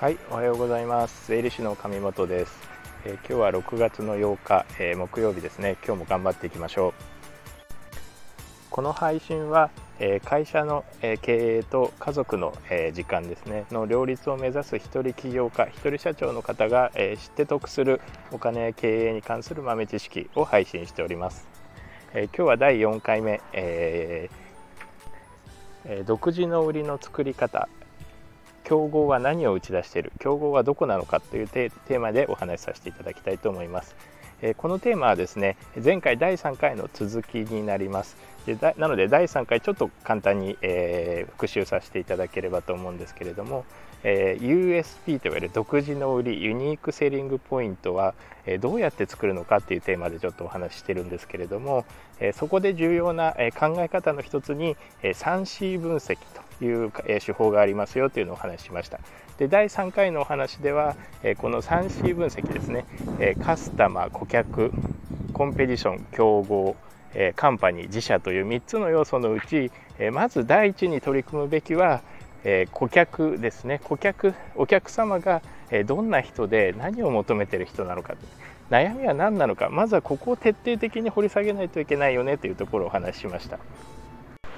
[0.00, 1.26] はい、おはようございます。
[1.26, 2.56] 税理士の上本です。
[3.04, 5.76] えー、今日は6月の8日、えー、木曜日ですね。
[5.84, 6.94] 今日も頑張っていきましょう。
[8.70, 18.00] この配信は、えー、会社の、え経営と家族の、え時間ですねの両立を目指す一人起業家、一人社長の方が、え知って得する
[18.30, 21.57] お金や経営に関する豆知識を配信しております。
[22.14, 24.30] え今日は第4回目、え
[26.06, 27.68] 独自の売りの作り方。
[28.64, 30.12] 競合は何を打ち出している？
[30.18, 33.94] 競合はどこなのかというテーマでお話しさせていただきたいと思います。
[34.40, 38.16] えこのテーマはですね前回第3回の続きになります。
[38.46, 43.66] でなので第3回ちょっと簡単に、えー、復習させていただければと思うんですけれども、
[44.04, 48.14] えー、USP といわれる独自の売りユニークセリングポイントは、
[48.46, 51.84] えー、どうやって作るのかっていうテーマでちょっとお話ししてるんですけれども、
[52.20, 56.18] えそこで重要な、え考え方の一つに、え 3C 分析
[56.58, 59.00] というえ手法がありますよというのをお話ししました。
[59.38, 62.86] で第3回のお話ではえこの 3C 分析ですね
[63.20, 64.72] えカスタマー顧客
[65.32, 66.74] コンペティション競合
[67.36, 69.70] カンパニー自社という3つの要素のうち
[70.12, 72.02] まず第一に取り組むべきは
[72.72, 73.80] 顧客ですね。
[73.82, 78.14] 顧客お客様がえどんな人で何を求めてる人なのか。
[78.70, 79.68] 悩みは何なのか。
[79.70, 82.38] まずはここを徹底的に掘り下げないといけないよね。
[82.38, 83.58] というところをお話ししました。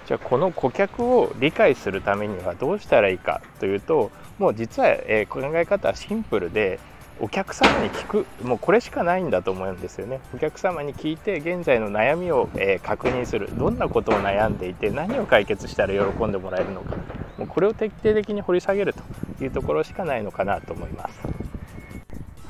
[0.07, 3.41] じゃあこの顧客を理解するためにはどうしたらいいか。
[3.61, 6.81] というともう実は、え考え方はシンプルで
[7.19, 8.27] お客様に聞く。
[8.43, 10.21] もうこれしかないんだと思うんですよね。
[10.35, 13.51] お客様に聞いて現在の悩みを、え確認する。
[13.59, 17.00] どんなことを悩んでいて何を解決したら喜んでもらえるのか。
[17.41, 18.95] もうこれを徹底的に掘り下げる
[19.39, 21.21] というところしかないのかなと思います。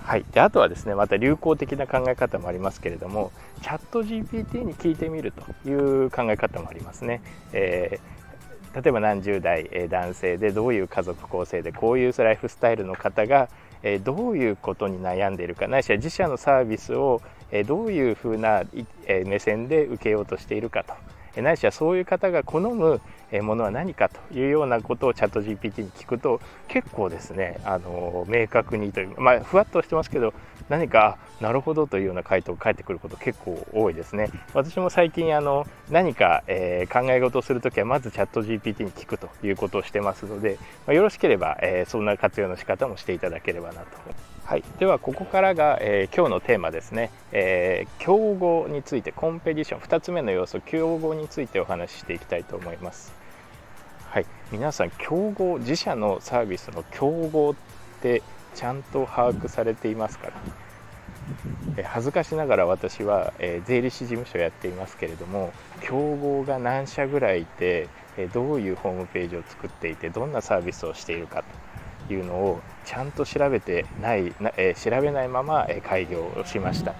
[0.03, 3.31] はい、であとはですねまた流行的な考え方もありますけれども
[3.63, 5.33] チャット GPT に聞いてみる
[5.63, 5.73] とい
[6.07, 7.23] う考え方もありますね。
[7.53, 13.49] えー、例えば何十代男性でどういう家族構成でこういうライフスタイルの方が
[14.03, 17.23] どういうことに悩んでいるかないしは自社のサービスを
[17.67, 18.65] どういうふうな
[19.07, 20.95] 目線で受けようとしているかと
[21.37, 23.01] ないしはそういう方が好む
[23.43, 30.35] ものは何かというようなことをチャット GPT に聞くと結構ですねあの明確にというまあふわっとしてますけど
[30.69, 34.31] 何かなるほどというような回答が返ってくること結構多いですね。
[34.55, 43.87] 私も最近あの何か、えー、考え事をするときはまずチャット GPT に聞くということをしてますので、まあ、よろしければ、えー、そんな活用の仕方もしていただければなと。
[44.51, 49.81] はい、ではここからが、えー、今日のテーマですね、えー、競合についてコンペティション。
[49.81, 53.13] 2つ目の要素競合についてお話ししていきたいと思います。
[54.09, 54.27] はい。
[54.51, 57.55] 皆さん競合自社のサービスの競合っ
[58.03, 58.25] て
[58.57, 60.33] ちゃんと把握されていますから、
[61.77, 71.45] え恥ずかしながら私は、え、税理士事務所をやっていますけれども競合が何社ぐらいいて、えどういうホームページを作っていてどんなサービスをしているか
[72.15, 76.95] いうのをちゃんと調べてないな、えー、調べないまま、え開業をしました。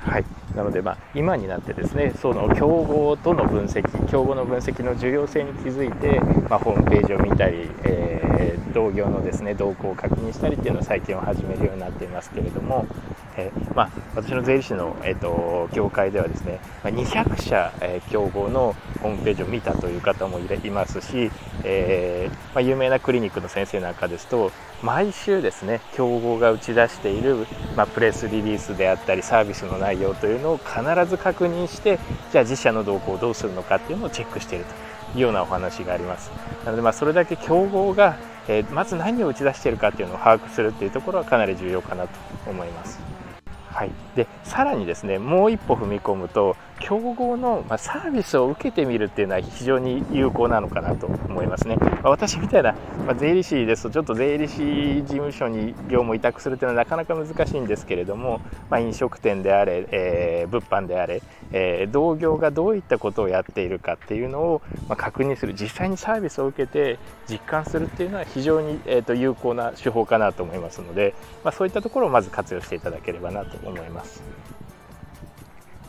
[0.00, 0.24] はい、
[0.54, 8.27] なので、まあ、今になってですねその競合との分析競合の分析の重要性に気づいて、まあ、ホームページを見たり、えー、
[8.72, 12.86] 同業のですね動向を確認したりっていうのを最近は始めるようになっていますけれども、
[13.36, 21.30] えー、まあ、私の税理士の、えーと、業界ではですね、200社、えー、競合のホームページを見たという方もいますし、
[21.64, 24.50] え、まあ、有名なクリニックの先生なんかですと
[24.82, 31.98] 毎週ですね競合が打ち出している、まあ、プレスリリースであったりサービスの内容というのを必ず確認して
[32.30, 34.97] じゃあ自社の動向をどうするのかっていうのをチェックしていると。
[35.14, 36.30] いうようなお話があります。
[36.64, 38.16] なのでまあそれだけ競合が、
[38.48, 42.10] え、まず何を打ち出しているかっていうのを把握するっていうところはかなり重要かなと
[42.46, 43.17] 思います。
[43.70, 52.74] はい、でさらにですねもう一歩踏み込むと競合の、まサービスを受けてみるっていうのは非常に有効なのかなと思いますね、まあ、私みたいな、
[53.06, 58.40] まあ、税理士ですとちょっと税理士事務所に業務委託するというのはなかなか難しいんですけれども、
[58.70, 66.98] まあ、飲食店であれ、えー、物販であれ、えー、同業がどういったことをやっているかっていうのを、ま確認する実際にサービスを受けて
[67.28, 74.22] 実感するっていうのは非常に、えーと、有効な手法かなと思いますので、まそういったところをまず活用していただければなと思います。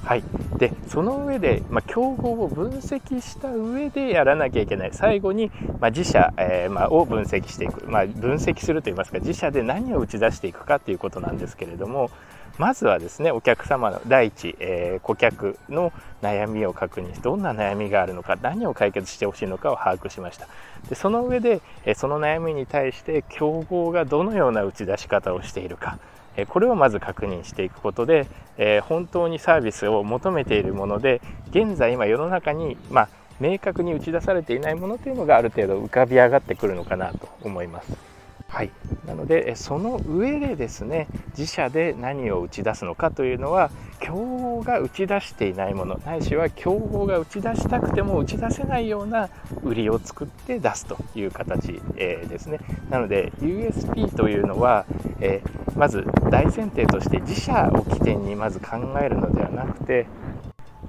[0.03, 0.23] はい、
[0.57, 4.89] でその上で、まあ、競合を分析した上でやらなきゃいけない。
[4.93, 12.09] 最後に、まあ、自社、えー、まあ、を分析していく、ま分析するといいますか自社で何を打ち出していくかということなんですけれども
[12.57, 20.47] まずはですねお客様の第一、えー、顧客の悩みを確認してどんな悩みがあるのか何を解決してほしいのかを把握しました。
[20.89, 25.99] でその上で、えその悩みに対して競合がどのような打ち出し方をしているか。
[26.47, 28.27] これをまず確認していくことで、
[28.57, 31.21] え本当にサービスを求めているもので
[31.51, 33.09] 現在今世の中に、まあ
[33.39, 38.08] 明確に打ち出されていないものというのがある程度浮かび上がってくるのかなと思います。
[38.49, 38.71] はい、
[39.05, 41.07] なのでその上でですね
[41.37, 43.69] 自社で何を打ち出すのかというのは
[43.99, 49.29] 競合が打ち出していないものないしは競合が打ち出したくても打ち出せないような
[49.63, 52.59] 売りを作って出すという形、えー、ですね。
[52.89, 54.85] なので USP というのは、
[55.19, 60.07] えー、まず大前提として自社を起点にまず考えるのではなくて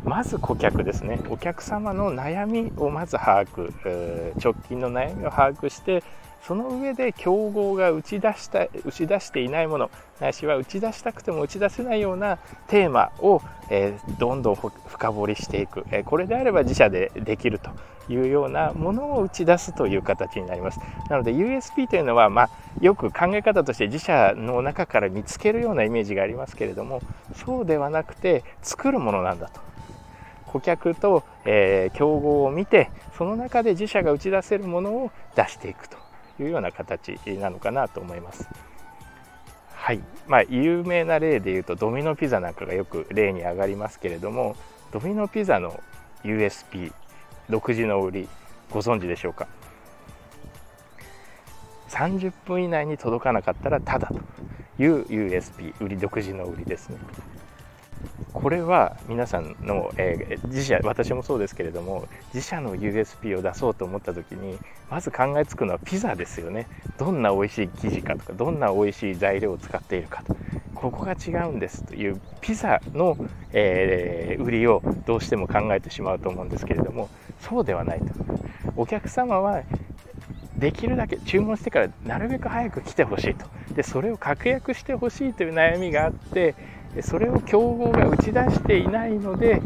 [0.03, 1.21] まず顧客ですね。
[1.29, 6.03] お客様の悩みをまず把握直近の悩みを把握して
[6.47, 9.91] その上で競合が打ち出した打ち出していないもの
[10.21, 12.39] ないしは打ち出したくても打ち出せないような
[12.69, 17.71] テーマを、えー、どんどん深掘りしていく、えー、これであれば自社でできると
[18.13, 20.81] いうようなものを打ち出すという形になります。
[21.09, 22.51] なので USP というのは、まあ、
[22.81, 27.01] よく考え方として自社の中から見つけるようなイメージがありますけれども
[27.35, 29.61] そうではなくて作るものなんだと。
[30.47, 36.10] 顧客と、えー、競合を見てその中で自社が打ち出せるものを出していくと。
[36.43, 38.49] いうような形なのかなと思います。
[39.75, 40.01] はい。
[40.27, 44.57] まあ、有名な例でいうとドミノピザなんかがよく例に上がりますけれども
[44.93, 45.83] ドミノピザの
[46.23, 46.93] USP
[47.49, 48.29] 独自の売り
[48.71, 49.49] ご存知でしょうか
[51.89, 54.13] ？30分以内に届かなかったらただ
[54.77, 56.99] という USP 売り独自の売りですね。
[58.41, 64.59] これは皆さんの、えー、自社私もそうですけれども自社の USP を出そうと思った時に
[64.91, 66.67] まず考えつくのはピザですよね。
[66.99, 70.35] どんな美味しい生地かとかどんな美味しい材料を使っているかと。
[70.75, 73.17] ここが違うんですというピザの、
[73.53, 77.11] えー、売りをどうしても考えてしまうと思うんですけれども
[77.41, 78.07] そうではないと。
[78.77, 79.63] お客様は
[80.57, 83.47] できるだけ注文してからなるべく早く来てほしいと。
[83.75, 86.55] でそれを確約してほしいという悩みがあって
[87.03, 89.63] それを競合が打ち出していないので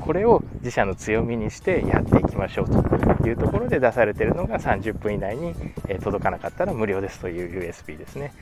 [0.00, 5.54] これを自社の強みにしてやっていきましょうというところで出されているのが30分以内に
[6.02, 8.32] 届かなかったら無料ですという USB ですね。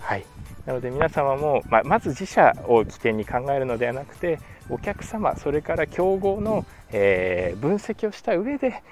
[0.00, 0.24] はい
[0.66, 8.82] なので皆様も、ままず自社を起点に考えるのではなくてお客様それから競合の、えー、分析をした上で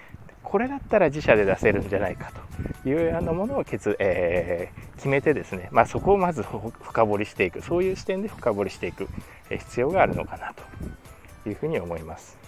[0.55, 2.31] これだったら自社で出せるんじゃないか
[2.85, 9.09] というようなものを決,、えー、決めてですね、まあ、そこをまず深掘りしていくそういう視点で深掘りしていく
[9.51, 10.55] 必要があるのかな
[11.43, 12.39] というふうに思います。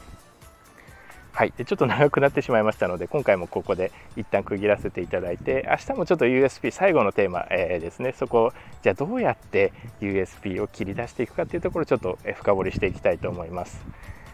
[1.33, 8.53] はい、でちょっと長くなってしまいましたので今回もここで一旦区切らせていただいて明日もちょっと USB 最後のテーマ、えー、ですねそこ
[8.85, 13.85] じゃあどうやって USB を切り出していくかというところをちょっと深掘りしていきたいと思います。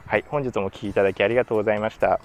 [0.04, 2.20] はい、本日もお聴きいただきありがとうございました。